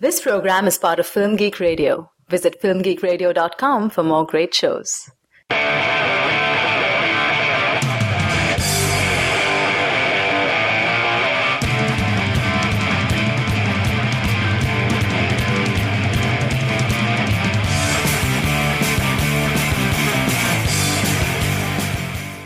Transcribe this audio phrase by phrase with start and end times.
[0.00, 2.08] This program is part of Film Geek Radio.
[2.28, 5.10] Visit filmgeekradio.com for more great shows.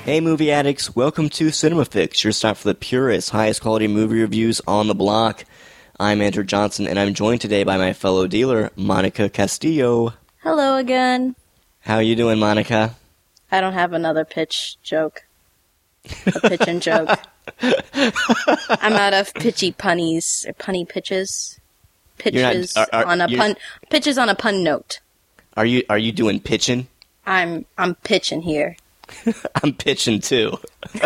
[0.05, 4.63] Hey, movie addicts, welcome to CinemaFix, your stop for the purest, highest quality movie reviews
[4.67, 5.45] on the block.
[6.03, 10.15] I'm Andrew Johnson, and I'm joined today by my fellow dealer, Monica Castillo.
[10.43, 11.37] Hello again.
[11.79, 12.97] How are you doing, Monica?
[13.53, 15.23] I don't have another pitch joke.
[16.27, 17.09] A pitch and joke.
[17.63, 21.61] I'm out of pitchy punnies or punny pitches.
[22.19, 23.55] Pitches not- are- are- on a pun
[23.89, 24.99] pitches on a pun note.
[25.57, 26.89] Are you are you doing pitching?
[27.27, 28.77] I'm I'm pitching here.
[29.63, 30.59] I'm pitching too.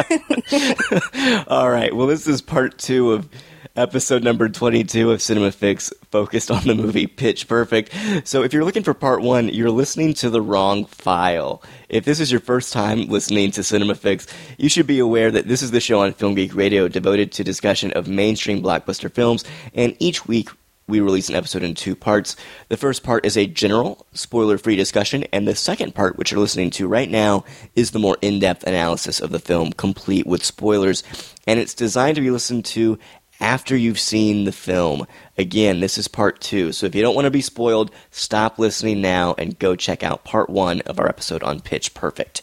[1.49, 1.95] All right.
[1.95, 3.29] Well, this is part two of
[3.77, 7.93] episode number 22 of CinemaFix, focused on the movie Pitch Perfect.
[8.25, 11.63] So, if you're looking for part one, you're listening to the wrong file.
[11.89, 14.29] If this is your first time listening to CinemaFix,
[14.59, 17.45] you should be aware that this is the show on Film Geek Radio devoted to
[17.45, 20.49] discussion of mainstream blockbuster films, and each week
[20.89, 22.37] we release an episode in two parts.
[22.69, 26.41] The first part is a general, spoiler free discussion, and the second part, which you're
[26.41, 30.45] listening to right now, is the more in depth analysis of the film, complete with
[30.45, 31.03] spoilers.
[31.47, 32.99] And it's designed to be listened to
[33.41, 35.07] after you've seen the film.
[35.39, 39.01] Again, this is part two, so if you don't want to be spoiled, stop listening
[39.01, 42.43] now and go check out part one of our episode on Pitch Perfect.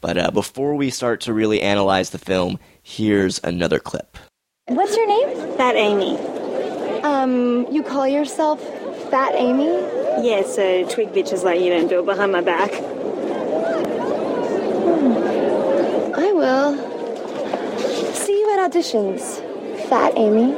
[0.00, 4.18] But uh, before we start to really analyze the film, here's another clip.
[4.66, 5.56] What's your name?
[5.56, 6.18] Fat Amy.
[7.02, 8.62] Um, you call yourself
[9.10, 9.66] Fat Amy?
[10.26, 12.72] Yeah, so twig bitches like you don't do it behind my back.
[16.16, 16.76] I will.
[18.14, 19.42] See you at auditions,
[19.88, 20.54] Fat Amy.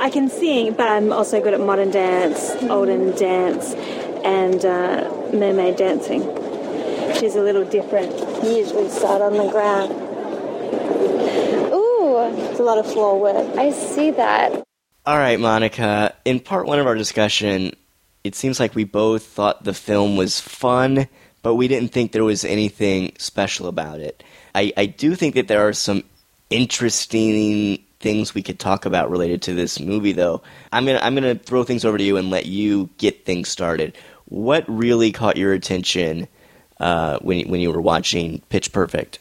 [0.00, 3.74] I can sing, but I'm also good at modern dance, olden dance,
[4.24, 6.22] and uh, mermaid dancing.
[7.18, 8.12] She's a little different.
[8.44, 9.92] You usually start on the ground.
[11.72, 13.56] Ooh, It's a lot of floor work.
[13.58, 14.62] I see that.
[15.04, 16.14] All right, Monica.
[16.24, 17.72] In part one of our discussion,
[18.24, 21.08] it seems like we both thought the film was fun,
[21.42, 24.22] but we didn't think there was anything special about it.
[24.54, 26.04] I, I do think that there are some
[26.50, 30.42] interesting things we could talk about related to this movie, though.
[30.72, 33.96] I'm gonna I'm gonna throw things over to you and let you get things started.
[34.26, 36.28] What really caught your attention
[36.80, 39.18] uh, when when you were watching Pitch Perfect?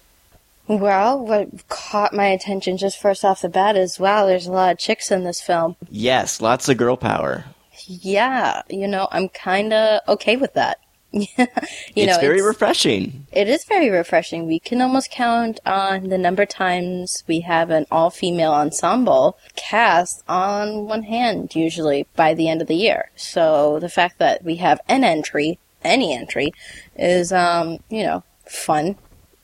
[0.67, 4.71] Well, what caught my attention just first off the bat is wow, there's a lot
[4.71, 5.75] of chicks in this film.
[5.89, 7.45] Yes, lots of girl power.
[7.85, 10.79] Yeah, you know, I'm kinda okay with that.
[11.38, 11.47] you
[11.95, 13.28] it's know, very refreshing.
[13.31, 14.45] It is very refreshing.
[14.45, 19.38] We can almost count on the number of times we have an all female ensemble
[19.55, 23.11] cast on one hand, usually by the end of the year.
[23.16, 26.53] So the fact that we have an entry, any entry,
[26.95, 28.95] is, um, you know, fun.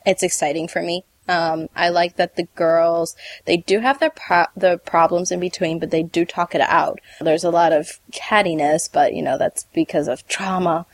[0.05, 1.05] It's exciting for me.
[1.27, 5.79] Um, I like that the girls, they do have their pro- the problems in between,
[5.79, 6.99] but they do talk it out.
[7.21, 10.85] There's a lot of cattiness, but, you know, that's because of trauma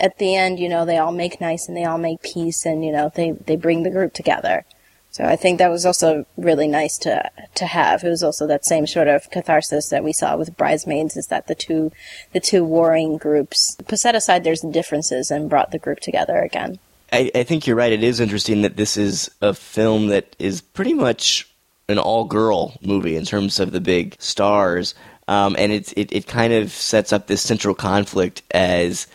[0.00, 2.84] at the end, you know, they all make nice and they all make peace and,
[2.84, 4.64] you know, they, they bring the group together.
[5.10, 8.04] So I think that was also really nice to to have.
[8.04, 11.46] It was also that same sort of catharsis that we saw with Bridesmaids is that
[11.48, 11.90] the two
[12.32, 16.78] the two warring groups set aside their differences and brought the group together again.
[17.12, 17.92] I, I think you're right.
[17.92, 21.48] It is interesting that this is a film that is pretty much
[21.88, 24.94] an all girl movie in terms of the big stars.
[25.26, 29.06] Um, and it, it kind of sets up this central conflict as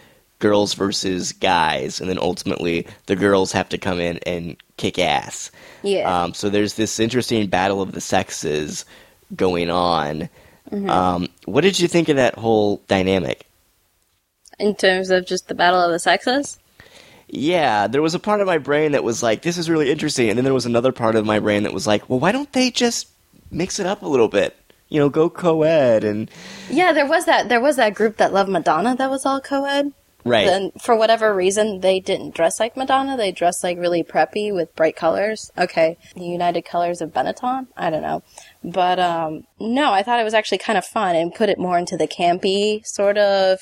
[0.43, 2.01] girls versus guys.
[2.01, 5.51] And then ultimately, the girls have to come in and kick ass.
[5.83, 6.03] Yeah.
[6.23, 8.83] Um, so there's this interesting battle of the sexes
[9.33, 10.27] going on.
[10.89, 13.45] Um, what did you think of that whole dynamic?
[14.59, 16.59] In terms of just the battle of the sexes?
[17.27, 20.29] Yeah, there was a part of my brain that was like, this is really interesting.
[20.29, 22.51] And then there was another part of my brain that was like, well, why don't
[22.51, 23.07] they just
[23.49, 24.57] mix it up a little bit?
[24.89, 26.29] You know, go co ed and.
[26.69, 29.65] Yeah, there was that there was that group that loved Madonna that was all co
[29.65, 29.93] ed.
[30.25, 30.45] Right.
[30.45, 33.17] Then, for whatever reason, they didn't dress like Madonna.
[33.17, 35.51] They dressed like really preppy with bright colors.
[35.57, 37.67] Okay, the United Colors of Benetton.
[37.75, 38.23] I don't know,
[38.63, 41.77] but um, no, I thought it was actually kind of fun and put it more
[41.77, 43.59] into the campy sort of,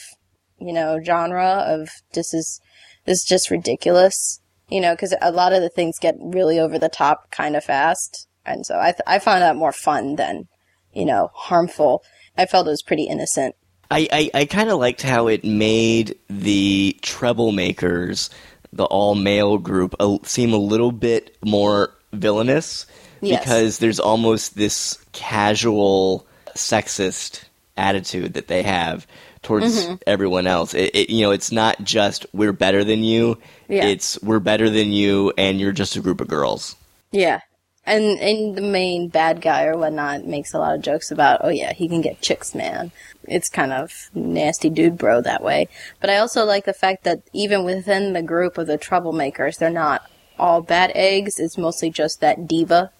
[0.59, 2.61] you know, genre of this is
[3.05, 4.39] this is just ridiculous.
[4.69, 7.63] You know, because a lot of the things get really over the top kind of
[7.63, 10.47] fast, and so I th- I found that more fun than,
[10.93, 12.03] you know, harmful.
[12.37, 13.55] I felt it was pretty innocent.
[13.91, 18.29] I, I, I kind of liked how it made the Treblemakers,
[18.71, 22.85] the all male group, a, seem a little bit more villainous
[23.21, 23.39] Yes.
[23.39, 27.43] because there's almost this casual sexist
[27.77, 29.05] attitude that they have
[29.43, 29.95] towards mm-hmm.
[30.07, 30.73] everyone else.
[30.73, 33.37] It, it, you know, it's not just we're better than you.
[33.67, 33.85] Yeah.
[33.85, 36.75] It's we're better than you, and you're just a group of girls.
[37.11, 37.41] Yeah.
[37.85, 41.49] And and the main bad guy or whatnot makes a lot of jokes about, oh
[41.49, 42.91] yeah, he can get chicks, man.
[43.27, 45.67] It's kind of nasty dude bro that way.
[45.99, 49.69] But I also like the fact that even within the group of the Treblemakers, they're
[49.69, 51.39] not all bad eggs.
[51.39, 52.91] It's mostly just that diva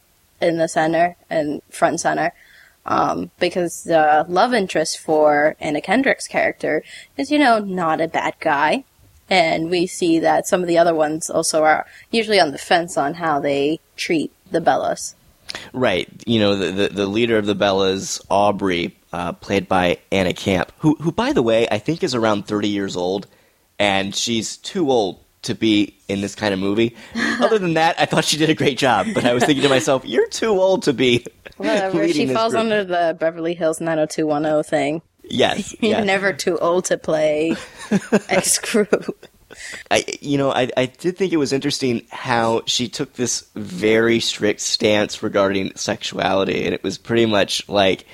[0.41, 2.33] in the center and front and center.
[2.83, 6.83] Um, because the love interest for Anna Kendrick's character
[7.15, 8.83] is, you know, not a bad guy.
[9.29, 12.97] And we see that some of the other ones also are usually on the fence
[12.97, 15.15] on how they treat the Bellas.
[15.73, 16.09] Right.
[16.25, 20.71] You know, the the, the leader of the Bellas, Aubrey, uh, played by Anna Camp,
[20.79, 23.27] who who by the way I think is around thirty years old,
[23.79, 26.95] and she's too old to be in this kind of movie.
[27.15, 29.07] Other than that, I thought she did a great job.
[29.13, 31.25] But I was thinking to myself, you're too old to be.
[31.57, 32.07] Whatever.
[32.07, 32.61] She falls group.
[32.61, 35.01] under the Beverly Hills 90210 thing.
[35.23, 35.75] Yes.
[35.81, 36.05] You're yes.
[36.05, 37.55] never too old to play
[38.29, 39.27] X group.
[39.89, 44.19] I, you know, I, I did think it was interesting how she took this very
[44.19, 48.05] strict stance regarding sexuality, and it was pretty much like,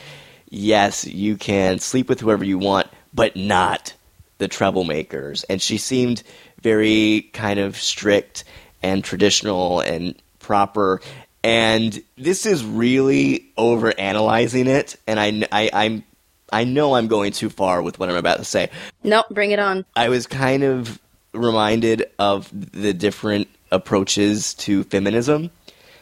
[0.49, 3.93] yes, you can sleep with whoever you want, but not
[4.37, 5.45] the Treblemakers.
[5.49, 6.23] And she seemed
[6.61, 8.43] very kind of strict
[8.81, 11.01] and traditional and proper.
[11.43, 16.03] And this is really overanalyzing it, and I, I, I'm.
[16.49, 18.69] I know I'm going too far with what I'm about to say,
[19.03, 19.83] Nope, bring it on.
[19.97, 20.97] I was kind of
[21.37, 25.51] reminded of the different approaches to feminism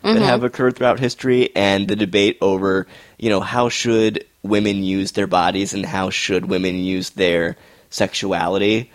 [0.01, 0.23] that mm-hmm.
[0.23, 2.85] have occurred throughout history and the debate over,
[3.17, 7.57] you know, how should women use their bodies and how should women use their
[7.89, 8.91] sexuality,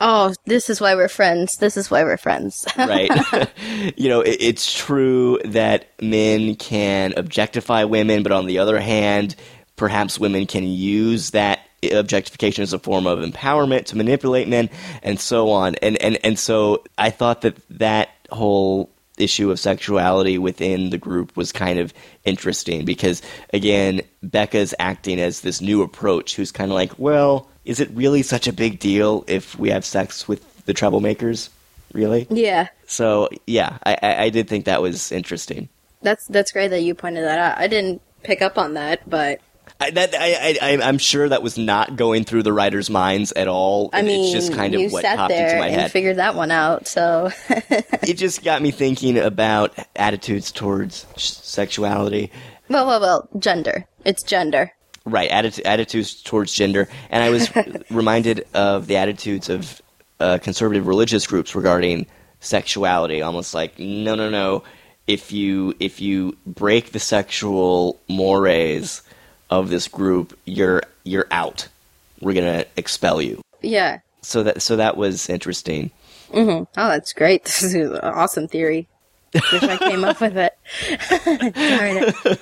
[0.00, 1.56] Oh, this is why we're friends.
[1.56, 2.66] This is why we're friends.
[2.76, 3.10] right?
[3.96, 9.36] you know, it, it's true that men can objectify women, but on the other hand,
[9.76, 11.60] perhaps women can use that
[11.90, 14.68] objectification as a form of empowerment to manipulate men
[15.02, 20.38] and so on and and and so i thought that that whole issue of sexuality
[20.38, 21.94] within the group was kind of
[22.24, 23.22] interesting because
[23.52, 28.22] again Beca's acting as this new approach who's kind of like well is it really
[28.22, 31.48] such a big deal if we have sex with the Treblemakers
[31.92, 32.68] really yeah.
[32.86, 35.68] so yeah i i, I did think that was interesting
[36.02, 37.58] That's that's great that you pointed that out.
[37.58, 39.40] I didn't pick up on that, but
[39.84, 43.48] I, that I, I, I'm sure that was not going through the writers' minds at
[43.48, 43.90] all.
[43.92, 45.92] I mean, it's just kind of what sat popped into my and head.
[45.92, 46.86] figured that one out.
[46.86, 52.30] So it just got me thinking about attitudes towards sexuality.
[52.68, 53.86] well, well, well, gender.
[54.04, 54.72] It's gender.
[55.06, 57.50] Right, atti- attitudes towards gender, and I was
[57.90, 59.82] reminded of the attitudes of
[60.18, 62.06] uh, conservative religious groups regarding
[62.40, 63.20] sexuality.
[63.20, 64.62] Almost like, no, no, no.
[65.06, 69.02] If you if you break the sexual mores
[69.60, 71.68] of this group, you're you're out.
[72.20, 73.42] We're gonna expel you.
[73.62, 74.00] Yeah.
[74.22, 75.90] So that so that was interesting.
[76.30, 76.64] Mm-hmm.
[76.76, 77.44] Oh, that's great.
[77.44, 78.88] This is an awesome theory.
[79.34, 80.56] Wish I came up with it.
[81.54, 82.40] Darn it.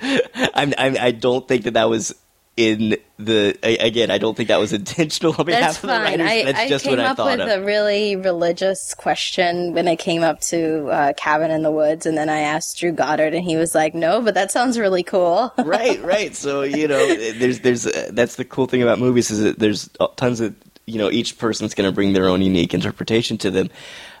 [0.54, 2.14] I'm, I'm I don't think that that was
[2.56, 4.10] in the again.
[4.10, 6.02] I don't think that was intentional on behalf That's of the fine.
[6.02, 6.30] writers.
[6.30, 7.62] I, That's I just came what I up thought with of.
[7.62, 12.16] a really religious question when i came up to uh, Cabin in the Woods, and
[12.16, 15.52] then I asked Drew Goddard, and he was like, "No, but that sounds really cool."
[15.64, 16.34] right, right.
[16.36, 19.88] So you know, there's there's uh, that's the cool thing about movies is that there's
[20.16, 20.54] tons of
[20.86, 23.68] you know each person's going to bring their own unique interpretation to them.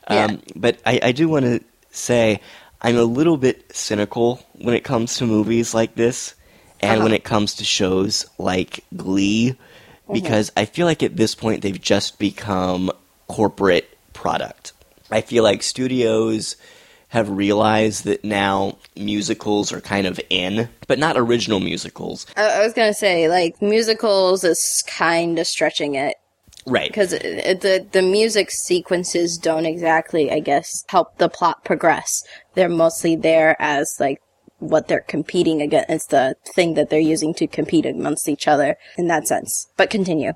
[0.08, 0.36] Um, Yeah.
[0.56, 1.60] But I, I do want to
[1.90, 2.40] say
[2.82, 6.34] I'm a little bit cynical when it comes to movies like this,
[6.80, 7.04] and Uh-huh.
[7.04, 9.56] when it comes to shows like Glee,
[10.12, 12.90] because I feel like at this point they've just become
[13.28, 14.72] corporate product.
[15.10, 16.56] I feel like studios
[17.08, 22.26] have realized that now musicals are kind of in, but not original musicals.
[22.36, 26.16] I, I was gonna say, like musicals is kind of stretching it
[26.66, 26.88] Right.
[26.90, 32.24] because the the music sequences don't exactly, I guess, help the plot progress.
[32.54, 34.20] They're mostly there as like
[34.68, 39.08] what they're competing against, the thing that they're using to compete amongst each other in
[39.08, 39.68] that sense.
[39.76, 40.32] But continue.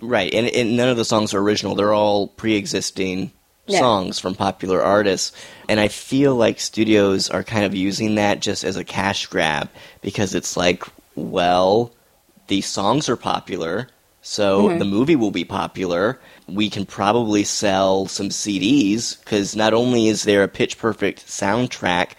[0.00, 1.74] Right, and, and none of the songs are original.
[1.74, 3.32] They're all pre-existing
[3.66, 3.78] Yeah.
[3.78, 5.32] songs from popular artists.
[5.68, 9.68] And I feel like studios are kind of using that just as a cash grab
[10.00, 10.82] because it's like,
[11.14, 11.92] well,
[12.48, 13.88] these songs are popular,
[14.20, 14.78] so mm-hmm.
[14.78, 16.20] the movie will be popular.
[16.48, 22.10] We can probably sell some CDs because not only is there a pitch perfect soundtrack,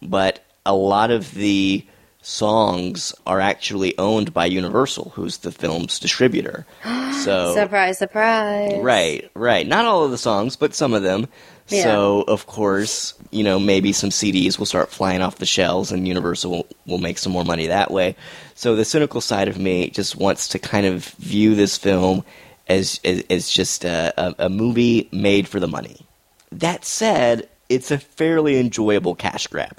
[0.00, 1.86] but a lot of the
[2.22, 6.66] songs are actually owned by Universal, who's the film's distributor.
[7.22, 8.80] So Surprise, surprise.
[8.82, 9.64] Right, right.
[9.64, 11.28] Not all of the songs, but some of them.
[11.68, 11.84] Yeah.
[11.84, 16.08] So, of course, you know, maybe some CDs will start flying off the shelves and
[16.08, 18.16] Universal will, will make some more money that way.
[18.56, 22.24] So, the cynical side of me just wants to kind of view this film
[22.66, 26.04] as, as, as just a, a, a movie made for the money.
[26.50, 29.78] That said, it's a fairly enjoyable cash grab.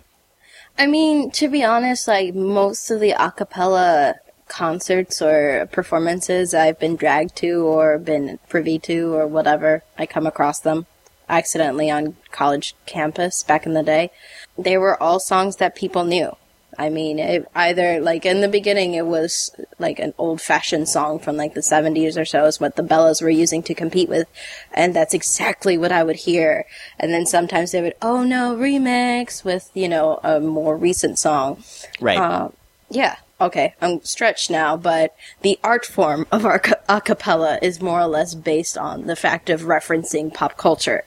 [0.78, 4.16] I mean, to be honest, like most of the acapella
[4.48, 10.28] concerts or performances I've been dragged to or been privy to or whatever, I come
[10.28, 10.86] across them
[11.30, 14.12] accidentally on college campus back in the day.
[14.58, 16.36] They were all songs that people knew.
[16.78, 21.20] I mean, it, either like in the beginning, it was like an old fashioned song
[21.20, 24.28] from like the 70s or so is what the Bellas were using to compete with.
[24.74, 26.66] And that's exactly what I would hear.
[27.00, 31.64] And then sometimes they would, oh no, remix with, you know, a more recent song.
[32.00, 32.18] Right.
[32.18, 32.50] Uh,
[32.90, 33.18] yeah.
[33.42, 38.08] Okay, I'm stretched now, but the art form of our a cappella is more or
[38.08, 41.04] less based on the fact of referencing pop culture.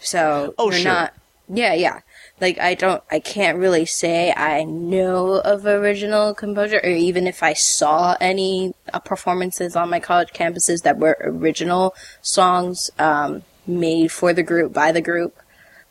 [0.00, 0.92] So Oh, you're sure.
[0.92, 1.14] not.
[1.48, 2.00] Yeah, yeah.
[2.40, 7.42] Like I don't, I can't really say I know of original composure, or even if
[7.42, 14.12] I saw any uh, performances on my college campuses that were original songs um, made
[14.12, 15.34] for the group by the group.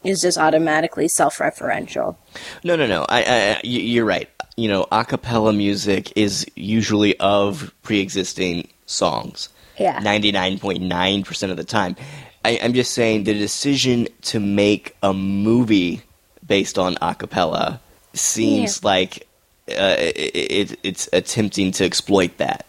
[0.03, 2.15] Is just automatically self-referential.
[2.63, 3.07] No, no, no.
[3.09, 4.29] I, I, you're right.
[4.55, 9.49] You know, a cappella music is usually of pre-existing songs.
[9.79, 9.97] Yeah.
[10.01, 11.95] Ninety-nine point nine percent of the time.
[12.43, 16.03] I, I'm just saying the decision to make a movie
[16.45, 17.79] based on a cappella
[18.13, 19.27] seems like
[19.69, 22.65] uh, it, it, it's attempting to exploit that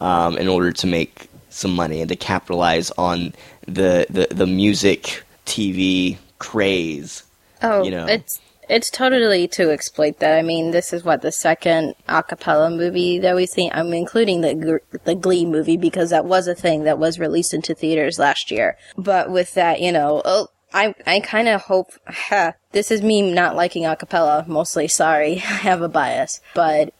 [0.00, 3.34] um, in order to make some money and to capitalize on
[3.66, 7.24] the the, the music TV craze.
[7.62, 8.06] Oh, you know.
[8.06, 10.38] it's it's totally to exploit that.
[10.38, 13.70] I mean, this is what the second a cappella movie that we've seen.
[13.72, 17.74] I'm including the the Glee movie because that was a thing that was released into
[17.74, 18.76] theaters last year.
[18.96, 23.32] But with that, you know, oh, I I kind of hope ha, this is me
[23.32, 24.88] not liking a cappella mostly.
[24.88, 26.92] Sorry, I have a bias, but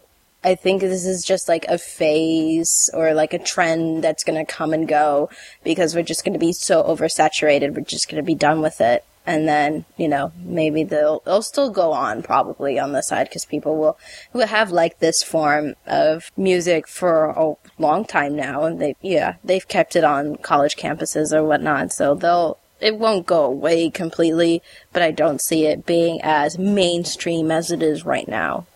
[0.42, 4.50] I think this is just like a phase or like a trend that's going to
[4.50, 5.28] come and go
[5.64, 7.74] because we're just going to be so oversaturated.
[7.74, 9.04] We're just going to be done with it.
[9.26, 13.44] And then, you know, maybe they'll, they'll still go on probably on the side because
[13.44, 13.98] people will,
[14.32, 18.62] will have liked this form of music for a long time now.
[18.62, 21.92] And they, yeah, they've kept it on college campuses or whatnot.
[21.92, 27.50] So they'll, it won't go away completely, but I don't see it being as mainstream
[27.50, 28.66] as it is right now.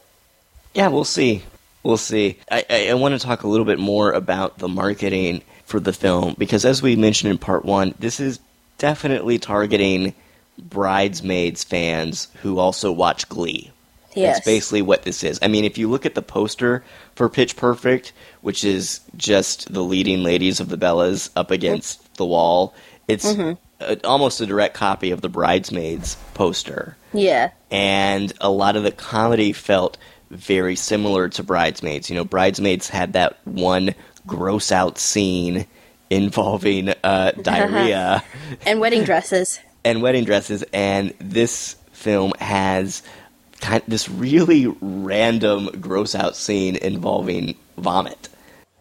[0.74, 1.42] Yeah, we'll see.
[1.82, 2.38] We'll see.
[2.50, 5.92] I, I, I want to talk a little bit more about the marketing for the
[5.92, 8.40] film because, as we mentioned in part one, this is
[8.78, 10.14] definitely targeting
[10.58, 13.70] Bridesmaids fans who also watch Glee.
[14.14, 14.36] Yes.
[14.36, 15.38] That's basically what this is.
[15.40, 16.82] I mean, if you look at the poster
[17.14, 22.26] for Pitch Perfect, which is just the leading ladies of the Bellas up against the
[22.26, 22.74] wall,
[23.06, 23.52] it's mm-hmm.
[23.80, 27.50] A, almost a direct copy of the Bridesmaids poster Yeah.
[27.70, 29.98] and a lot of the comedy felt
[30.30, 32.08] very similar to Bridesmaids.
[32.08, 33.94] You know, Bridesmaids had that one
[34.26, 35.66] gross out scene
[36.08, 38.22] involving uh, diarrhea
[38.66, 39.60] And wedding dresses.
[39.84, 43.02] and wedding dresses, and this film has
[43.60, 48.28] kind of this really random gross out scene involving vomit.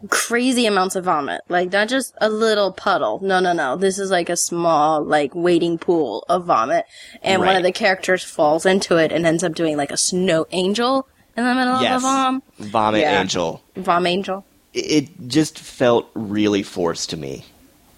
[0.08, 1.42] Crazy amounts of vomit.
[1.48, 3.20] Like not just a little puddle.
[3.22, 3.76] No, no, no.
[3.76, 6.86] This is like a small, like wading pool of vomit.
[7.22, 10.46] And one of the characters falls into it and ends up doing like a snow
[10.52, 12.42] angel in the middle yes, of the vom.
[12.58, 13.20] vomit Yeah.
[13.20, 13.62] angel.
[13.76, 14.44] Vom angel.
[14.72, 17.44] it just felt really forced to me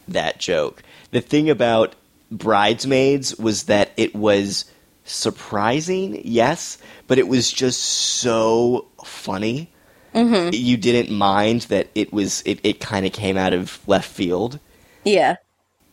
[0.08, 1.94] that joke the thing about
[2.30, 4.64] bridesmaids was that it was
[5.04, 6.78] surprising yes
[7.08, 9.68] but it was just so funny
[10.14, 10.50] mm-hmm.
[10.52, 14.58] you didn't mind that it was it, it kind of came out of left field
[15.04, 15.36] Yeah.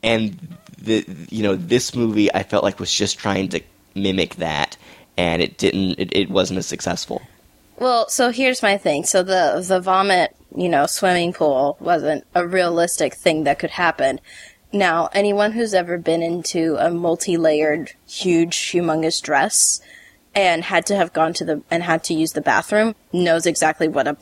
[0.04, 0.38] and
[0.78, 3.62] the you know this movie i felt like was just trying to
[3.96, 4.78] mimic that
[5.18, 7.22] and it didn't it, it wasn't as successful
[7.78, 9.06] Well, so here's my thing.
[9.06, 14.20] So the the vomit, you know, swimming pool wasn't a realistic thing that could happen.
[14.74, 19.80] Now, anyone who's ever been into a multi-layered, huge, humongous dress
[20.36, 23.88] and had to have gone to the and had to use the bathroom knows exactly
[23.88, 24.18] what a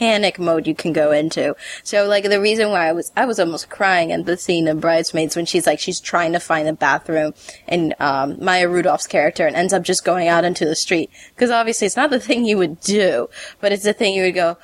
[0.00, 1.54] panic mode you can go into.
[1.84, 4.80] So like the reason why I was I was almost crying at the scene of
[4.80, 7.34] Bridesmaids when she's like she's trying to find a bathroom
[7.68, 11.50] and um, Maya Rudolph's character and ends up just going out into the street because
[11.50, 13.28] obviously it's not the thing you would do,
[13.60, 14.56] but it's the thing you would go,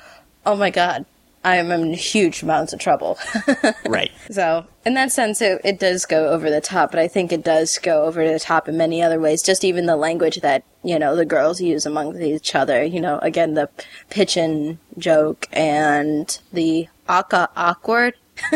[0.45, 1.05] oh my god.
[1.43, 3.17] I am in huge amounts of trouble.
[3.87, 4.11] Right.
[4.31, 7.43] So, in that sense, it, it does go over the top, but I think it
[7.43, 9.43] does go over the top in many other ways.
[9.43, 12.81] Just even the language that, you know, the girls use among each other.
[12.83, 13.69] You know, again, the
[14.09, 18.15] pitchin joke and the aka awkward.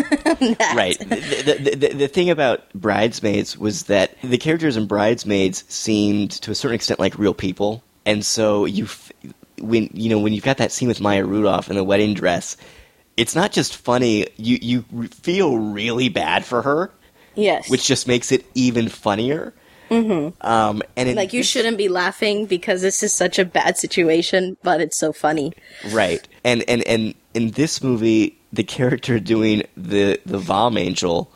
[0.74, 0.98] Right.
[1.00, 6.52] The, the, the, the thing about Bridesmaids was that the characters in Bridesmaids seemed, to
[6.52, 9.12] a certain extent, like real people, and so you, f-
[9.60, 12.58] when you know, when you've got that scene with Maya Rudolph in the wedding dress,
[13.18, 14.28] it's not just funny.
[14.38, 16.92] You you feel really bad for her,
[17.36, 17.70] Yes.
[17.70, 19.54] which just makes it even funnier.
[19.90, 20.46] Mm-hmm.
[20.48, 24.80] Um, and like, you shouldn't be laughing because this is such a bad situation, but
[24.80, 25.52] it's so funny.
[25.92, 26.26] Right.
[26.46, 31.30] And and and in this movie, the character doing the the Vom Angel,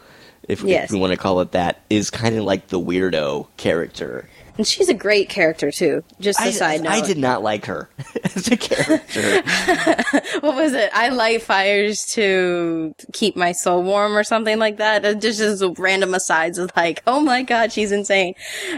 [0.47, 0.85] if, Yes.
[0.85, 4.29] if we want to call it that, is kind of like the weirdo character.
[4.57, 6.03] And she's a great character, too.
[6.19, 6.91] Just a I, side note.
[6.91, 7.89] I did not like her
[8.23, 9.41] as a character.
[10.39, 10.89] what was it?
[10.93, 15.03] I light fires to keep my soul warm or something like that.
[15.21, 18.35] Just just random asides of like, oh my god, she's insane.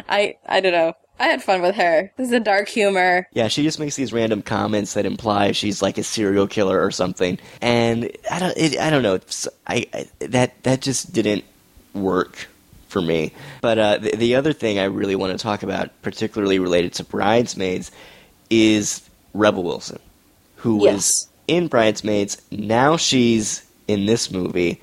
[0.09, 0.93] I I don't know.
[1.19, 2.11] I had fun with her.
[2.17, 3.27] This is a dark humor.
[3.33, 6.91] yeah, she just makes these random comments that imply she's like a serial killer or
[6.91, 8.57] something, and I don't.
[8.57, 9.19] It, I don't know.
[9.65, 11.43] I, I that that just didn't
[11.93, 12.47] work
[12.87, 13.33] for me.
[13.61, 17.03] But uh, the, the other thing I really want to talk about, particularly related to
[17.03, 17.91] Bridesmaids,
[18.49, 19.99] is Rebel Wilson,
[20.57, 22.41] who was in Bridesmaids.
[22.51, 24.81] Now she's in this movie,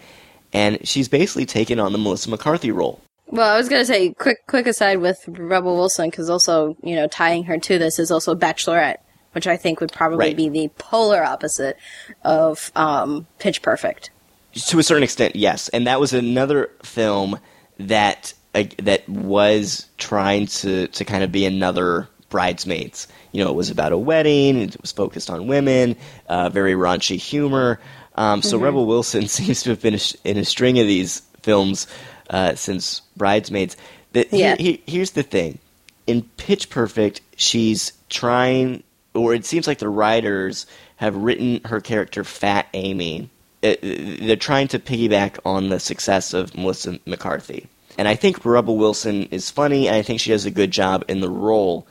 [0.53, 3.01] and she's basically taken on the Melissa McCarthy role.
[3.27, 7.07] Well, I was gonna say quick quick aside with Rebel Wilson because also you know
[7.09, 8.99] tying her to this is also Bachelorette,
[9.33, 10.37] which I think would probably Right.
[10.37, 11.77] be the polar opposite
[12.23, 14.11] of um, Pitch Perfect.
[14.53, 15.69] to a certain extent, yes.
[15.71, 17.39] And that was another film
[17.79, 23.09] that uh, that was trying to to kind of be another bridesmaids.
[23.33, 24.57] You know, it was about a wedding.
[24.61, 25.97] It was focused on women.
[26.29, 27.81] Uh, very raunchy humor.
[28.17, 31.87] Um, so Rebel Wilson seems to have been in a string of these films
[32.31, 33.77] uh, since Bridesmaids.
[34.13, 34.57] The, he- Yeah.
[34.57, 35.59] he- here's the thing:
[36.07, 40.67] in Pitch Perfect, she's trying, or it seems like the writers
[40.97, 43.29] have written her character Fat Amy.
[43.65, 47.67] Uh, they're trying to piggyback on the success of Melissa McCarthy.
[47.97, 51.05] And I think Rebel Wilson is funny, and I think she does a good job
[51.09, 51.87] in the role.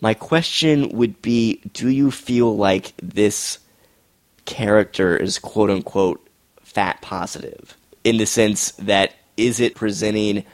[0.00, 3.58] My question would be do you feel like this
[4.44, 6.26] character is quote unquote
[6.62, 7.76] fat positive?
[8.04, 10.44] In the sense that is it presenting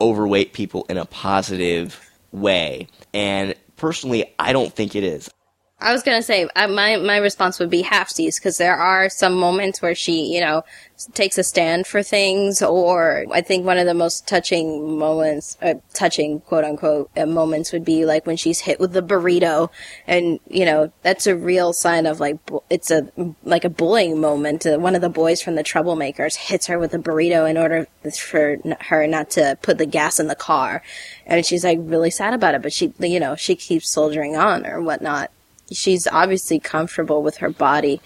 [0.00, 2.00] overweight people in a positive
[2.32, 2.88] way?
[3.12, 5.30] And personally, I don't think it is.
[5.78, 9.34] I was gonna say I, my my response would be halfsies because there are some
[9.34, 10.64] moments where she you know
[11.12, 15.74] takes a stand for things, or I think one of the most touching moments, uh,
[15.92, 19.68] touching quote unquote uh, moments, would be like when she's hit with the burrito,
[20.06, 23.10] and you know that's a real sign of like bu- it's a
[23.44, 24.64] like a bullying moment.
[24.64, 27.86] Uh, one of the boys from the Treblemakers hits her with a burrito in order
[28.18, 30.82] for her not to put the gas in the car,
[31.26, 34.66] and she's like really sad about it, but she you know she keeps soldiering on
[34.66, 35.30] or whatnot
[35.70, 38.00] she's obviously comfortable with her body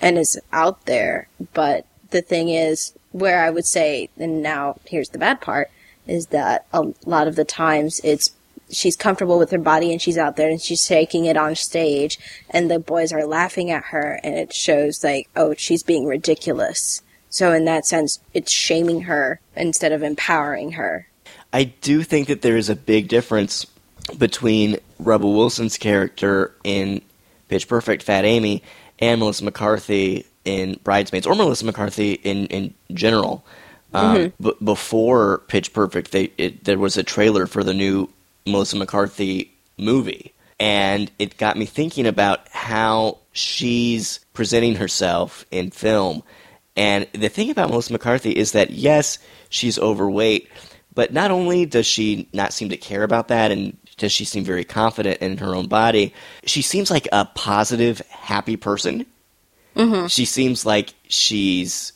[0.00, 1.28] and is out there.
[1.52, 5.70] But the thing is, where I would say, and now here's the bad part,
[6.06, 8.30] is that a lot of the times it's
[8.70, 12.18] she's comfortable with her body and she's out there and she's shaking it on stage
[12.50, 17.02] and the boys are laughing at her and it shows like, oh, she's being ridiculous.
[17.30, 21.08] So in that sense, it's shaming her instead of empowering her.
[21.52, 23.66] I do think that there is a big difference
[24.18, 27.02] between Rebel Wilson's character in
[27.48, 28.62] Pitch Perfect, Fat Amy,
[28.98, 33.44] and Melissa McCarthy in Bridesmaids, or Melissa McCarthy in in general.
[33.92, 38.08] Um, b- before Pitch Perfect, they, it, there was a trailer for the new
[38.44, 46.22] Melissa McCarthy movie, and it got me thinking about how she's presenting herself in film.
[46.76, 50.48] And the thing about Melissa McCarthy is that yes, she's overweight,
[50.92, 54.44] but not only does she not seem to care about that and does she seem
[54.44, 56.12] very confident in her own body,
[56.44, 59.06] she seems like a positive, happy person.
[59.76, 60.06] Mm-hmm.
[60.06, 61.92] She seems like she's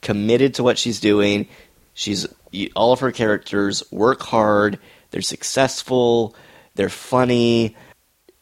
[0.00, 1.48] committed to what she's doing.
[1.94, 2.26] She's
[2.74, 4.78] all of her characters work hard,
[5.10, 6.34] they're successful,
[6.74, 7.76] they're funny.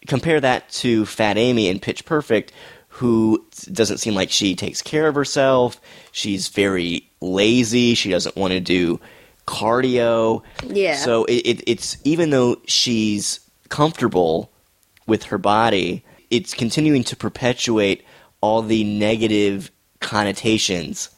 [0.06, 2.52] Compare that to Fat Amy in Pitch Perfect,
[2.88, 5.80] who doesn't seem like she takes care of herself.
[6.12, 7.94] She's very lazy.
[7.94, 8.98] She doesn't want to do
[9.50, 10.42] cardio.
[10.64, 10.94] Yeah.
[10.94, 14.50] So it, it, it's even though she's comfortable
[15.06, 18.04] with her body, it's continuing to perpetuate
[18.40, 21.10] all the negative connotations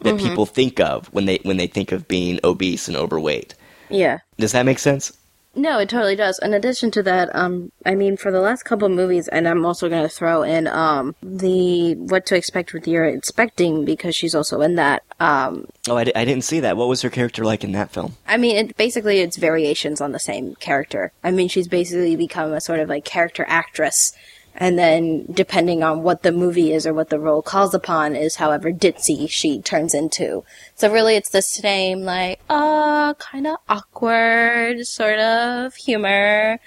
[0.00, 0.26] that mm-hmm.
[0.26, 3.54] people think of when they when they think of being obese and overweight.
[3.88, 4.18] Yeah.
[4.36, 5.16] Does that make sense?
[5.56, 6.38] No, it totally does.
[6.40, 9.64] In addition to that, um, I mean, for the last couple of movies, and I'm
[9.64, 14.34] also going to throw in um the what to expect with you're expecting because she's
[14.34, 15.02] also in that.
[15.18, 16.76] Um, Oh, I, didn't see that.
[16.76, 18.16] What was her character like in that film?
[18.26, 21.12] I mean, it basically it's variations on the same character.
[21.24, 24.12] I mean, she's basically become a sort of like character actress,
[24.56, 28.36] and then depending on what the movie is or what the role calls upon is
[28.36, 30.44] however ditzy she turns into.
[30.74, 36.58] So really, it's the same like uh kind of awkward sort of humor,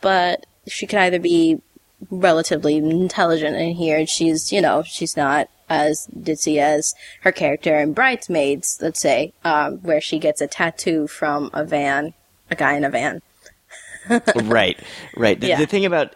[0.00, 1.60] but she can either be
[2.10, 4.06] relatively intelligent in here.
[4.06, 9.78] She's, you know, she's not as ditzy as her character in Bridesmaids, let's say, um,
[9.78, 12.14] where she gets a tattoo from a van,
[12.50, 13.20] a guy in a van.
[14.36, 14.78] right,
[15.16, 15.38] right.
[15.38, 15.58] The, Yeah.
[15.58, 16.14] the thing about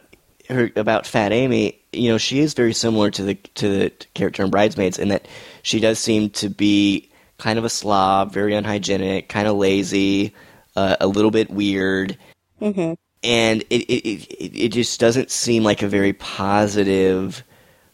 [0.55, 4.43] her about Fat Amy, you know, she is very similar to the to the character
[4.45, 5.27] in Bridesmaids in that
[5.63, 10.35] she does seem to be kind of a slob, very unhygienic, kind of lazy,
[10.77, 12.17] uh, a little bit weird,
[12.61, 12.95] Mm-hmm.
[13.25, 17.43] and it, it it it just doesn't seem like a very positive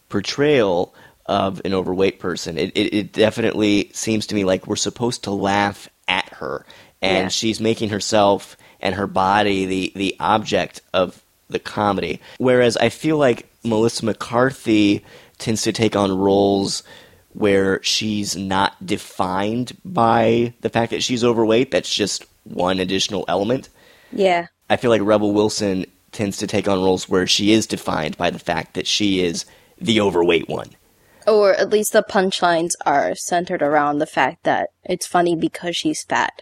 [0.09, 0.93] portrayal
[1.25, 2.57] of an overweight person.
[2.57, 6.65] It, it it definitely seems to me like we're supposed to laugh at her,
[7.01, 7.27] and Yeah.
[7.29, 12.19] she's making herself and her body the the object of the comedy.
[12.37, 15.03] Whereas I feel like Melissa McCarthy
[15.37, 16.83] tends to take on roles
[17.33, 21.71] where she's not defined by the fact that she's overweight.
[21.71, 23.69] That's just one additional element.
[24.11, 24.47] Yeah.
[24.69, 28.29] I feel like Rebel Wilson tends to take on roles where she is defined by
[28.31, 29.45] the fact that she is
[29.79, 30.69] the overweight one.
[31.27, 36.03] Or at least the punchlines are centered around the fact that it's funny because she's
[36.03, 36.41] fat,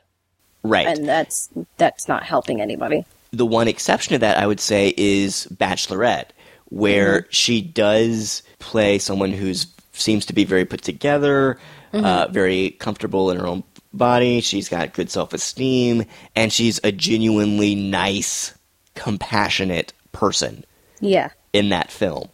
[0.63, 0.88] Right.
[0.88, 3.06] and that's that's not helping anybody.
[3.32, 6.30] The one exception to that, I would say, is Bachelorette,
[6.66, 11.58] where she does play someone who's seems to be very put together,
[11.94, 13.63] uh, very comfortable in her own
[13.94, 14.42] body.
[14.42, 18.54] She's got good self esteem, and she's a genuinely nice,
[18.96, 20.63] compassionate person
[21.00, 21.30] Yeah.
[21.54, 22.30] in that film.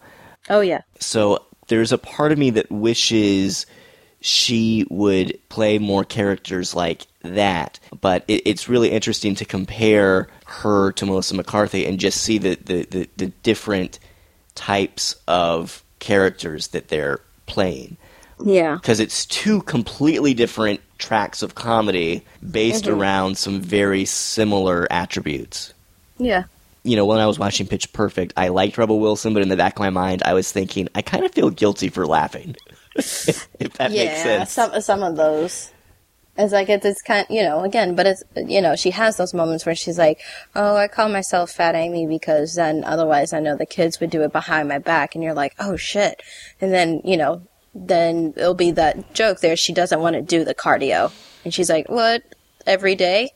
[0.49, 0.82] Oh yeah.
[0.99, 3.65] So there's a part of me that wishes
[4.25, 7.77] she would play more characters like that.
[7.99, 12.55] But it, it's really interesting to compare her to Melissa McCarthy and just see the,
[12.55, 13.99] the, the, the different
[14.55, 17.97] types of characters that they're playing.
[18.41, 18.75] Yeah.
[18.75, 22.97] Because it's two completely different tracks of comedy based mm-hmm.
[22.97, 25.73] around some very similar attributes
[26.17, 26.45] Yeah.
[26.83, 29.57] you know, when I was watching Pitch Perfect, I liked Rebel Wilson, but in the
[29.57, 32.55] back of my mind, I was thinking, I kind of feel guilty for laughing.
[32.95, 34.51] if that yeah, makes sense.
[34.51, 35.71] some some of those.
[36.36, 39.36] It's like it's, it's kind, you know, again, but it's you know, she has those
[39.36, 40.19] moments where she's like,
[40.56, 44.23] "Oh, I call myself Fat Amy because then otherwise I know the kids would do
[44.23, 46.23] it behind my back," and you're like, "Oh shit,"
[46.60, 47.43] and then you know,
[47.75, 49.56] then it'll be that joke there.
[49.56, 51.12] She doesn't want to do the cardio,
[51.43, 52.23] and she's like, "What?
[52.65, 53.29] Every day?"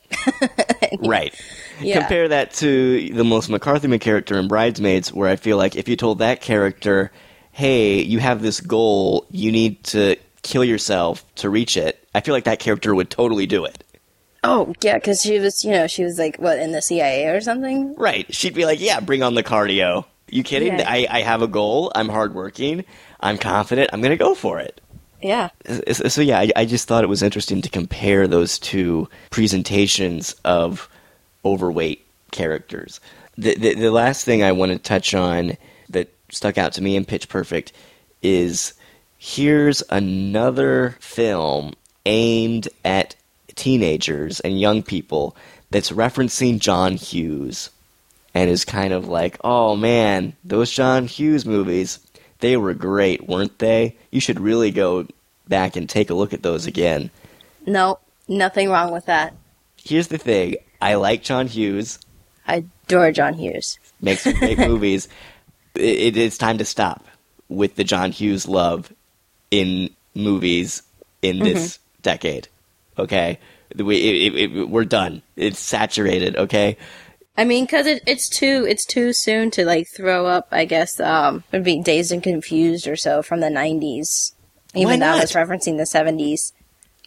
[0.98, 1.32] right.
[1.80, 2.00] Yeah.
[2.00, 5.94] Compare that to the Melissa McCarthy character in Bridesmaids, where I feel like if you
[5.94, 7.12] told that character,
[7.58, 12.32] hey, you have this goal, you need to kill yourself to reach it, I feel
[12.32, 13.82] like that character would totally do it.
[14.44, 17.40] Oh yeah, because she was, you know, she was like what in the CIA or
[17.40, 17.96] something.
[17.96, 18.32] Right.
[18.32, 20.04] She'd be like, yeah, bring on the cardio.
[20.28, 20.78] You kidding?
[20.78, 20.88] Yeah.
[20.88, 21.90] I, I have a goal.
[21.96, 22.84] I'm hardworking.
[23.18, 23.90] I'm confident.
[23.92, 24.80] I'm going to go for it.
[25.20, 25.48] Yeah.
[25.66, 30.36] So, so yeah, I, I just thought it was interesting to compare those two presentations
[30.44, 30.88] of
[31.44, 33.00] overweight characters.
[33.36, 35.56] The, the, the last thing I want to touch on
[35.88, 37.72] that stuck out to me in Pitch Perfect
[38.22, 38.74] is
[39.18, 41.74] here's another film
[42.06, 43.14] aimed at
[43.54, 45.36] teenagers and young people
[45.70, 47.70] that's referencing John Hughes
[48.34, 51.98] and is kind of like, oh man, those John Hughes movies,
[52.40, 53.96] they were great, weren't they?
[54.10, 55.06] You should really go
[55.48, 57.10] back and take a look at those again.
[57.66, 59.34] No, nothing wrong with that.
[59.76, 61.98] Here's the thing I like John Hughes,
[62.46, 63.78] I adore John Hughes.
[64.00, 65.08] makes some great movies.
[65.78, 67.06] It, is time to stop
[67.48, 68.92] with the John Hughes love
[69.50, 70.82] in movies
[71.22, 72.48] in this decade.
[72.98, 73.38] Okay?
[73.76, 75.22] We, it, it, it, we're done.
[75.36, 76.76] It's saturated, okay?
[77.36, 80.48] I mean, because it, it's too it's too soon to like throw up.
[80.50, 84.32] I guess um, would be Dazed and Confused or so from the '90s.
[84.74, 85.20] Even though not?
[85.20, 86.52] was referencing the '70s.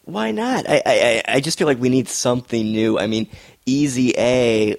[0.05, 0.69] Why not?
[0.69, 2.97] I, I, I- I just feel like we need something new.
[2.97, 3.27] I mean,
[3.65, 4.77] Easy A,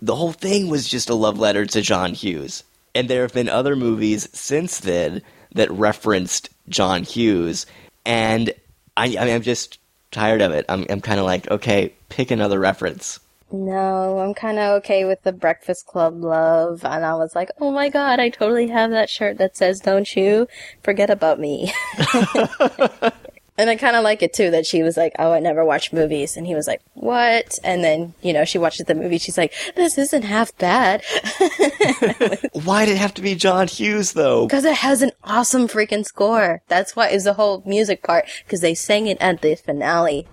[0.00, 2.64] the whole thing was just a love letter to John Hughes.
[2.94, 5.22] And there have been other movies since then
[5.54, 7.66] that referenced John Hughes.
[8.06, 8.52] And
[8.96, 9.78] I, I mean, I'm just
[10.10, 10.64] tired of it.
[10.68, 13.20] I'm, I'm kind of like, okay, pick another reference.
[13.52, 17.70] No, I'm kind of okay with the Breakfast Club love, and I was like, oh
[17.70, 20.48] my god, I totally have that shirt that says "Don't you
[20.82, 21.72] forget about me."
[23.56, 25.92] And I kind of like it too that she was like, "Oh, I never watch
[25.92, 29.18] movies," and he was like, "What?" And then you know she watches the movie.
[29.18, 31.02] She's like, "This isn't half bad,"
[32.64, 34.46] Why did it have to be John Hughes though?
[34.46, 36.62] because it has an awesome freaking score.
[36.68, 40.26] That's why is the whole music part because they sang it at the finale.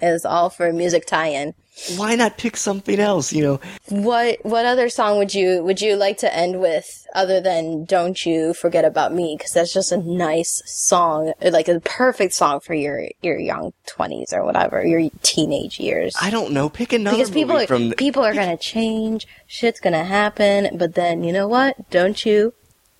[0.00, 1.54] Was all for a music tie-in.
[1.96, 3.32] Why not pick something else?
[3.34, 7.38] You know, What what other song would you would you like to end with other
[7.40, 9.36] than "Don't You Forget About Me"?
[9.36, 14.32] Because that's just a nice song, like a perfect song for your your young twenties
[14.32, 16.16] or whatever, your teenage years.
[16.20, 16.70] I don't know.
[16.70, 20.78] Pick another because people movie are, from the, people are gonna change, shit's gonna happen,
[20.78, 21.90] but then you know what?
[21.90, 22.54] Don't you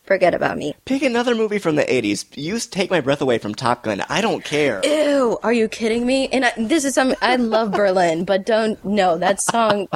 [0.06, 0.74] forget about me.
[0.84, 2.24] pick another movie from the '80s.
[2.36, 4.02] You take my breath away from Top Gun.
[4.08, 4.80] I don't care.
[4.84, 6.28] Ew, are you kidding me?
[6.28, 9.88] And I, this is some I love Berlin, but don't no that song.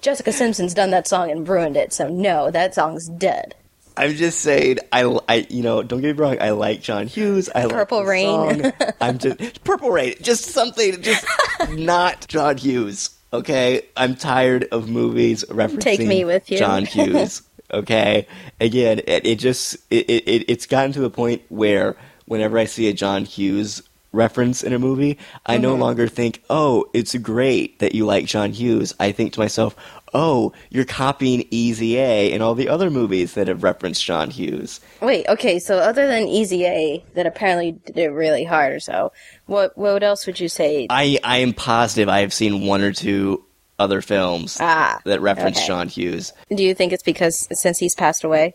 [0.00, 3.54] Jessica Simpson's done that song and ruined it, so no, that song's dead.
[3.96, 4.78] I'm just saying.
[4.90, 6.38] I, I, you know, don't get me wrong.
[6.40, 7.48] I like John Hughes.
[7.50, 8.62] I Purple like Rain.
[8.62, 8.72] song.
[9.00, 10.14] I'm just Purple Rain.
[10.20, 11.02] Just something.
[11.02, 11.26] Just
[11.70, 13.10] not John Hughes.
[13.32, 13.86] Okay.
[13.96, 16.58] I'm tired of movies referencing Take me with you.
[16.58, 17.42] John Hughes.
[17.72, 18.26] Okay.
[18.60, 22.88] Again, it, it just it, it it's gotten to the point where whenever I see
[22.88, 23.82] a John Hughes
[24.12, 25.80] reference in a movie, I no Mm-hmm.
[25.80, 29.74] longer think, "Oh, it's great that you like John Hughes." I think to myself,
[30.12, 34.80] "Oh, you're copying Easy A and all the other movies that have referenced John Hughes."
[35.00, 39.12] Wait, okay, so other than Easy A, that apparently did it really hard or so,
[39.46, 40.86] what what else would you say?
[40.90, 43.42] I I am positive I have seen one or two
[43.82, 45.66] other films Ah, that reference okay.
[45.66, 46.32] John Hughes.
[46.54, 48.54] Do you think it's because since he's passed away,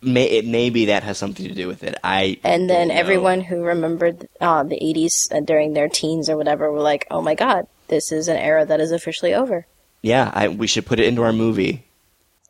[0.00, 1.94] May, it maybe that has something to do with it.
[2.04, 6.70] I and then everyone who remembered uh, the '80s uh, during their teens or whatever
[6.70, 9.66] were like, "Oh my God, this is an era that is officially over."
[10.02, 11.86] yeah, I, we should put it into our movie.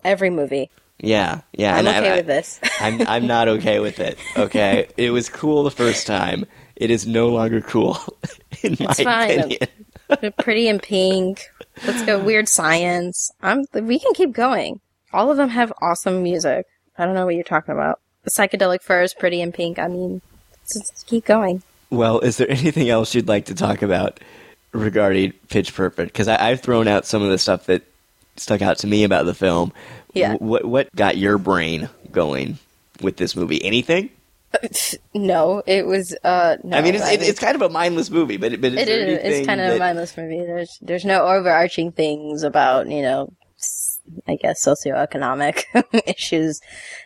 [0.02, 1.76] Every movie, Yeah, yeah.
[1.76, 2.58] I'm and okay I, with this.
[2.80, 4.18] I'm I'm not okay with it.
[4.36, 6.46] Okay, it was cool the first time.
[6.74, 7.96] It is no longer cool,
[8.62, 9.38] in my fine.
[9.38, 9.68] opinion.
[10.38, 11.42] Pretty in Pink.
[11.86, 12.18] Let's go.
[12.22, 13.30] Weird Science.
[13.42, 13.64] I'm.
[13.72, 14.80] We can keep going.
[15.12, 16.66] All of them have awesome music.
[16.98, 18.00] I don't know what you're talking about.
[18.24, 19.78] The Psychedelic Furs, Pretty in Pink.
[19.78, 20.20] I mean,
[20.72, 21.62] just keep going.
[21.90, 24.20] Well, is there anything else you'd like to talk about
[24.72, 26.12] regarding Pitch Perfect?
[26.12, 27.82] Because I've thrown out some of the stuff that
[28.36, 29.72] stuck out to me about the film.
[30.12, 30.36] Yeah.
[30.36, 32.58] Wh- What what got your brain going
[33.00, 33.62] with this movie?
[33.64, 34.10] Anything?
[35.14, 36.14] No, it was.
[36.24, 38.60] uh no, I mean, it's, it, mean- it's kind of a mindless movie, but It
[38.60, 38.70] there
[39.08, 39.18] is.
[39.22, 40.38] It's kind of that- a mindless movie.
[40.40, 43.32] There's there's no overarching things about you know,
[44.28, 45.64] I guess socioeconomic
[46.06, 46.60] issues,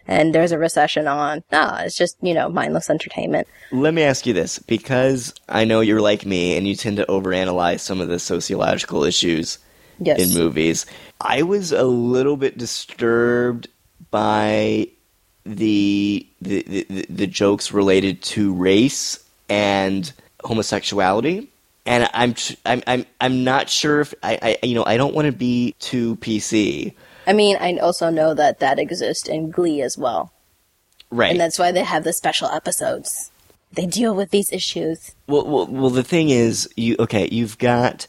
[0.06, 1.44] and there's a recession on.
[1.52, 3.46] No, it's just you know mindless entertainment.
[3.72, 7.06] Let me ask you this, because I know you're like me and you tend to
[7.06, 9.58] overanalyze some of the sociological issues
[10.00, 10.20] Yes.
[10.20, 10.86] in movies.
[11.20, 13.66] I was a little bit disturbed
[14.12, 14.88] by
[15.56, 20.12] the the, the, the- jokes related to race and
[20.44, 21.48] homosexuality.
[21.86, 22.34] And I'm
[22.66, 25.74] I'm I'm I'm not sure if I, I you know I don't want to be
[25.78, 26.94] too PC,
[27.26, 30.32] I mean, I also know that that exists in Glee as well,
[31.10, 31.30] right?
[31.30, 33.30] and that's why they have the special episodes.
[33.72, 35.14] They deal with these issues.
[35.26, 37.28] Well, well, well, the thing is, you okay?
[37.30, 38.06] You've got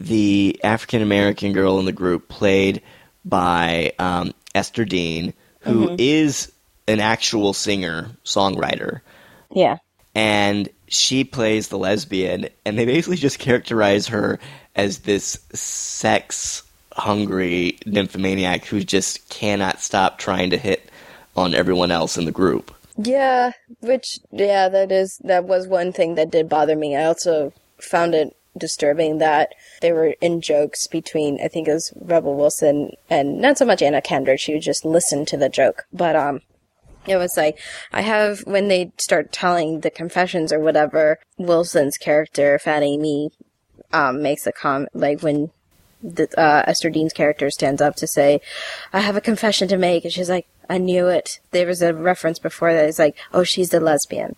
[0.00, 2.80] the African American girl in the group, played
[3.24, 6.50] by um, Ester Dean, who is
[6.86, 9.00] an actual singer songwriter,
[9.50, 9.78] Yeah.
[10.14, 14.38] and she plays the lesbian, and they basically just characterize her
[14.76, 20.88] as this sex hungry nymphomaniac who just cannot stop trying to hit
[21.36, 22.72] on everyone else in the group.
[22.96, 26.94] Yeah, which yeah, that is that was one thing that did bother me.
[26.94, 31.92] I also found it disturbing that they were in jokes between I think it was
[31.96, 34.38] Rebel Wilson and not so much Anna Kendrick.
[34.38, 36.40] She would just listen to the joke, but um.
[37.06, 37.58] It was like
[37.92, 41.18] I have when they start telling the confessions or whatever.
[41.38, 43.30] Wilson's character, Fat Amy,
[43.92, 45.50] um, makes a comment like when
[46.04, 48.40] the, uh, Ester Dean's character stands up to say,
[48.92, 50.04] I have a confession to make.
[50.04, 51.40] And she's like, I knew it.
[51.50, 52.88] There was a reference before that.
[52.88, 54.36] It's like, oh, she's the lesbian.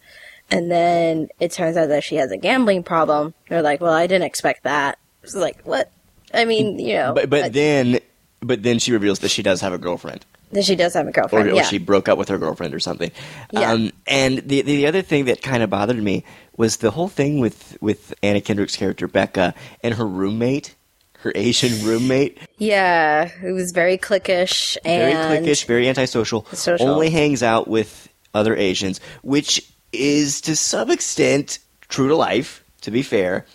[0.50, 3.34] And then it turns out that she has a gambling problem.
[3.48, 4.98] They're like, well, I didn't expect that.
[5.24, 5.90] It's like, what?
[6.32, 7.12] I mean, you know.
[7.14, 8.00] But but uh, then
[8.40, 10.24] but then she reveals that she does have a girlfriend.
[10.50, 11.50] Then she does have a girlfriend.
[11.50, 11.62] or yeah.
[11.62, 13.10] she broke up with her girlfriend or something.
[13.50, 13.72] Yeah.
[13.72, 16.24] Um, and the the other thing that kind of bothered me
[16.56, 20.74] was the whole thing with with Anna Kendrick's character Beca and her roommate,
[21.18, 26.88] her Asian roommate, yeah, it was very cliquish very and cliquish, very antisocial, Social.
[26.88, 32.62] only hangs out with other Asians, which is to some extent true to life.
[32.82, 33.46] To be fair,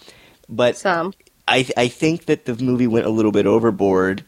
[0.50, 1.14] but some.
[1.48, 4.26] I I think that the movie went a little bit overboard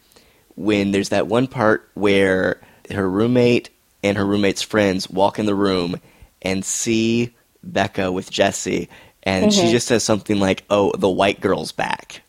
[0.55, 2.61] when there's that one part where
[2.91, 3.69] her roommate
[4.03, 5.99] and her roommate's friends walk in the room
[6.41, 7.33] and see
[7.65, 8.89] Beca with Jesse
[9.23, 12.21] and she just says something like, "Oh, the white girl's back,"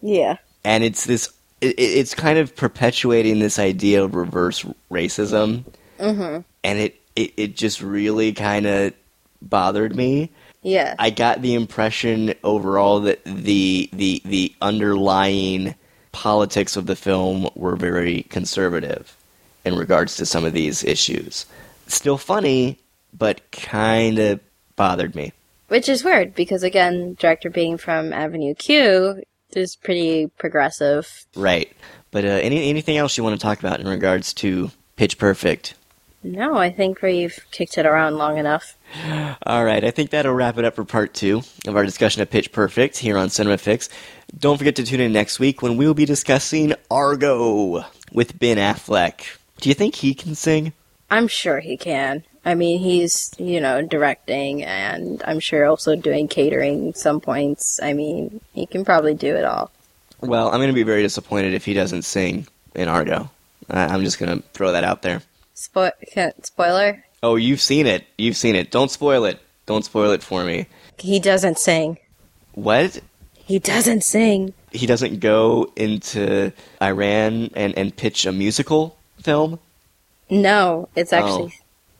[0.00, 0.36] Yeah.
[0.64, 1.28] and it's this.
[1.60, 5.64] It, it's kind of perpetuating this idea of reverse racism,
[5.98, 6.40] mm-hmm.
[6.64, 8.92] and it, it it just really kind of
[9.42, 10.30] bothered me.
[10.62, 10.94] Yeah.
[10.98, 15.74] I got the impression overall that the the the underlying
[16.16, 19.14] politics of the film were very conservative
[19.66, 21.44] in regards to some of these issues.
[21.88, 22.78] Still funny,
[23.12, 24.40] but kind of
[24.76, 25.34] bothered me.
[25.68, 31.26] Which is weird because again, director being from Avenue Q is pretty progressive.
[31.36, 31.70] Right.
[32.10, 35.74] But uh, any anything else you want to talk about in regards to Pitch Perfect?
[36.22, 38.76] No, I think we've kicked it around long enough.
[39.44, 42.30] All right, I think that'll wrap it up for part two of our discussion of
[42.30, 43.88] Pitch Perfect here on Cinema Fix.
[44.38, 48.56] Don't forget to tune in next week when we will be discussing Argo with Ben
[48.58, 49.38] Affleck.
[49.60, 50.72] Do you think he can sing?
[51.10, 52.24] I'm sure he can.
[52.44, 57.80] I mean, he's, you know, directing and I'm sure also doing catering some points.
[57.82, 59.70] I mean, he can probably do it all.
[60.20, 63.30] Well, I'm going to be very disappointed if he doesn't sing in Argo.
[63.70, 65.22] I- I'm just going to throw that out there.
[65.54, 65.92] Spo-
[66.44, 67.04] spoiler?
[67.22, 68.04] Oh, you've seen it.
[68.18, 68.70] You've seen it.
[68.70, 69.40] Don't spoil it.
[69.66, 70.66] Don't spoil it for me.
[70.98, 71.98] He doesn't sing.
[72.52, 73.00] What?
[73.46, 74.54] He doesn't sing.
[74.72, 79.60] He doesn't go into Iran and, and pitch a musical film?
[80.28, 81.16] No, it's oh.
[81.16, 81.54] actually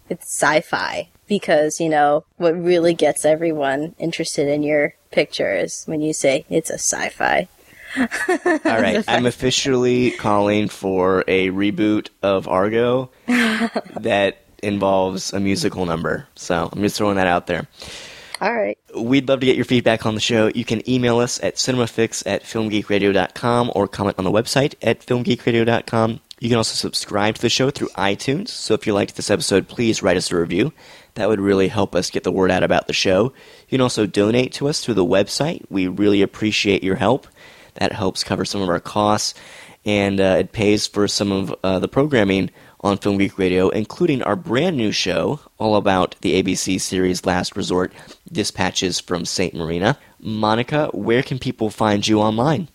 [0.09, 6.01] it's sci-fi because you know what really gets everyone interested in your picture is when
[6.01, 7.49] you say it's a sci-fi.
[7.97, 16.27] All right, I'm officially calling for a reboot of Argo that involves a musical number.
[16.35, 17.67] So I'm just throwing that out there.
[18.41, 18.79] All right.
[18.95, 20.51] We'd love to get your feedback on the show.
[20.55, 26.21] You can email us at cinemafix at filmgeekradio.com or comment on the website at filmgeekradio.com.
[26.39, 28.49] You can also subscribe to the show through iTunes.
[28.49, 30.73] So if you liked this episode, please write us a review.
[31.15, 33.33] That would really help us get the word out about the show.
[33.69, 35.65] You can also donate to us through the website.
[35.71, 37.27] We really appreciate your help.
[37.77, 39.35] That helps cover some of our costs,
[39.87, 42.51] and uh, it pays for some of uh, the programming
[42.87, 47.57] on Film Geek Radio, including our brand new show all about the ABC series Last
[47.57, 47.93] Resort
[48.31, 49.55] Dispatches from St.
[49.55, 49.99] Marina.
[50.21, 52.69] Monica, where can people find you online?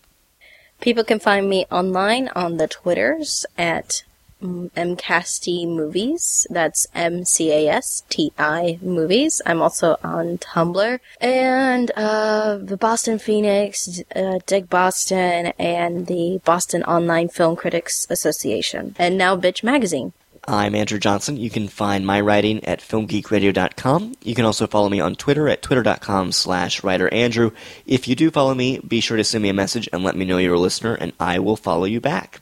[0.80, 4.04] People can find me online on the Twitters at
[4.42, 6.46] MCASTI Movies.
[6.50, 9.40] That's M C A S T I Movies.
[9.46, 16.82] I'm also on Tumblr and uh, the Boston Phoenix, uh, Dig Boston, and the Boston
[16.84, 20.12] Online Film Critics Association, and now Bitch Magazine.
[20.48, 21.36] I'm Andrew Johnson.
[21.36, 24.16] You can find my writing at filmgeekradio.com.
[24.22, 27.54] You can also follow me on Twitter at twitter.com slash writerandrew.
[27.86, 30.24] If you do follow me, be sure to send me a message and let me
[30.24, 32.40] know you're a listener, and I will follow you back.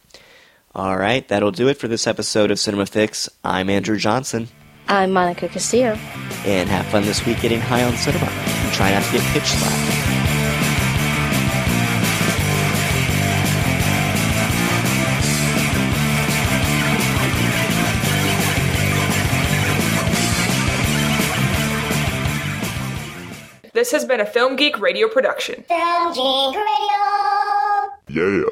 [0.74, 3.28] All right, that'll do it for this episode of Cinema Fix.
[3.44, 4.48] I'm Andrew Johnson,
[4.86, 5.92] I'm Monica Castillo.
[6.46, 8.26] and have fun this week getting high on cinema.
[8.26, 9.96] And try not to get pitch slapped.
[23.72, 25.62] This has been a Film Geek Radio production.
[25.68, 27.00] Film Geek Radio.
[28.08, 28.50] Yeah.